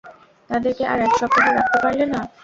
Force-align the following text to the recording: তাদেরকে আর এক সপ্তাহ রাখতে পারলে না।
তাদেরকে 0.49 0.83
আর 0.87 0.99
এক 1.01 1.13
সপ্তাহ 1.19 1.47
রাখতে 1.49 1.77
পারলে 1.83 2.05
না। 2.13 2.19